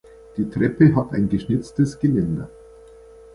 [0.35, 2.49] Die Treppe hat ein geschnitztes Geländer.